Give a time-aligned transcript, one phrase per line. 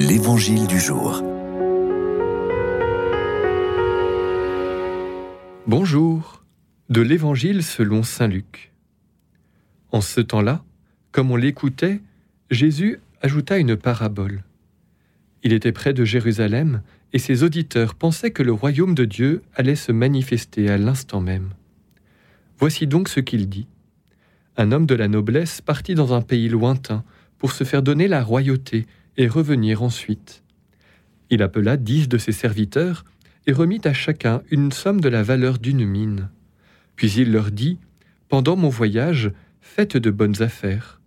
[0.00, 1.24] L'Évangile du jour.
[5.66, 6.44] Bonjour,
[6.88, 8.70] de l'Évangile selon Saint Luc.
[9.90, 10.62] En ce temps-là,
[11.10, 12.00] comme on l'écoutait,
[12.48, 14.44] Jésus ajouta une parabole.
[15.42, 19.74] Il était près de Jérusalem, et ses auditeurs pensaient que le royaume de Dieu allait
[19.74, 21.50] se manifester à l'instant même.
[22.56, 23.66] Voici donc ce qu'il dit.
[24.56, 27.02] Un homme de la noblesse partit dans un pays lointain
[27.38, 28.86] pour se faire donner la royauté
[29.18, 30.42] et revenir ensuite.
[31.28, 33.04] Il appela dix de ses serviteurs
[33.46, 36.30] et remit à chacun une somme de la valeur d'une mine.
[36.96, 37.78] Puis il leur dit,
[38.28, 41.00] Pendant mon voyage, faites de bonnes affaires.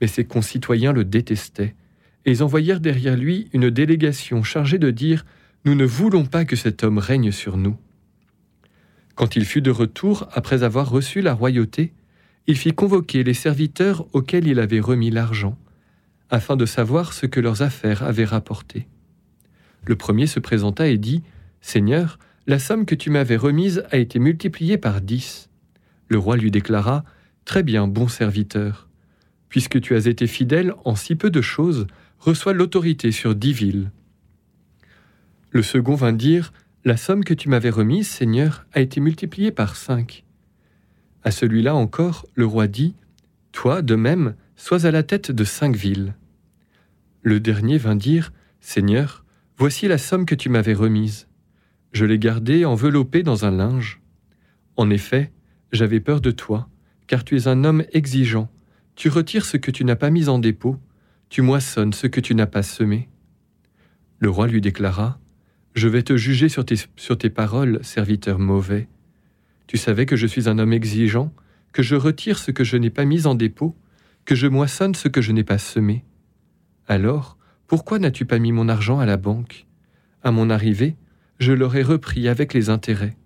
[0.00, 1.74] Mais ses concitoyens le détestaient,
[2.24, 5.24] et ils envoyèrent derrière lui une délégation chargée de dire,
[5.64, 7.76] Nous ne voulons pas que cet homme règne sur nous.
[9.14, 11.94] Quand il fut de retour après avoir reçu la royauté,
[12.48, 15.56] il fit convoquer les serviteurs auxquels il avait remis l'argent
[16.30, 18.86] afin de savoir ce que leurs affaires avaient rapporté.
[19.84, 21.22] Le premier se présenta et dit,
[21.60, 25.48] Seigneur, la somme que tu m'avais remise a été multipliée par dix.
[26.08, 27.04] Le roi lui déclara,
[27.44, 28.88] Très bien, bon serviteur.
[29.48, 31.86] Puisque tu as été fidèle en si peu de choses,
[32.18, 33.90] reçois l'autorité sur dix villes.
[35.50, 36.52] Le second vint dire,
[36.84, 40.24] La somme que tu m'avais remise, Seigneur, a été multipliée par cinq.
[41.22, 42.94] À celui-là encore, le roi dit,
[43.52, 46.14] Toi, de même, sois à la tête de cinq villes.
[47.22, 49.24] Le dernier vint dire, Seigneur,
[49.58, 51.28] voici la somme que tu m'avais remise.
[51.92, 54.00] Je l'ai gardée enveloppée dans un linge.
[54.76, 55.30] En effet,
[55.72, 56.68] j'avais peur de toi,
[57.06, 58.50] car tu es un homme exigeant.
[58.96, 60.76] Tu retires ce que tu n'as pas mis en dépôt,
[61.28, 63.08] tu moissonnes ce que tu n'as pas semé.
[64.18, 65.20] Le roi lui déclara,
[65.74, 68.88] Je vais te juger sur tes, sur tes paroles, serviteur mauvais.
[69.66, 71.34] Tu savais que je suis un homme exigeant,
[71.72, 73.76] que je retire ce que je n'ai pas mis en dépôt,
[74.26, 76.04] que je moissonne ce que je n'ai pas semé.
[76.86, 79.66] Alors, pourquoi n'as-tu pas mis mon argent à la banque?
[80.22, 80.96] À mon arrivée,
[81.38, 83.16] je l'aurais repris avec les intérêts.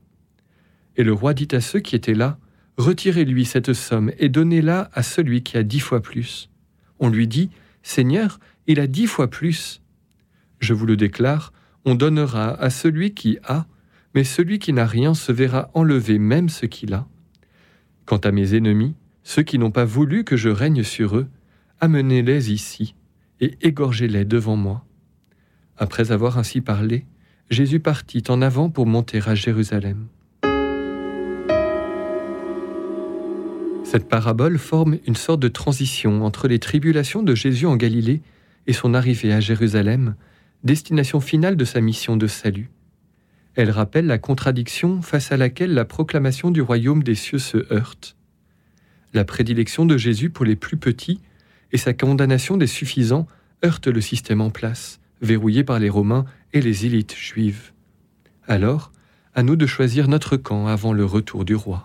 [0.97, 2.39] Et le roi dit à ceux qui étaient là,
[2.77, 6.49] Retirez-lui cette somme et donnez-la à celui qui a dix fois plus.
[6.99, 7.51] On lui dit,
[7.83, 9.83] Seigneur, il a dix fois plus.
[10.61, 11.53] Je vous le déclare,
[11.85, 13.67] on donnera à celui qui a,
[14.15, 17.07] mais celui qui n'a rien se verra enlever même ce qu'il a.
[18.07, 21.29] Quant à mes ennemis, ceux qui n'ont pas voulu que je règne sur eux,
[21.81, 22.95] amenez-les ici
[23.41, 24.85] et égorgez-les devant moi.
[25.77, 27.07] Après avoir ainsi parlé,
[27.49, 30.07] Jésus partit en avant pour monter à Jérusalem.
[33.85, 38.23] Cette parabole forme une sorte de transition entre les tribulations de Jésus en Galilée
[38.69, 40.15] et son arrivée à Jérusalem,
[40.63, 42.71] destination finale de sa mission de salut.
[43.57, 48.17] Elle rappelle la contradiction face à laquelle la proclamation du royaume des cieux se heurte
[49.13, 51.21] la prédilection de Jésus pour les plus petits
[51.73, 53.27] et sa condamnation des suffisants
[53.65, 57.73] heurtent le système en place, verrouillé par les Romains et les élites juives.
[58.47, 58.93] Alors,
[59.35, 61.79] à nous de choisir notre camp avant le retour du roi.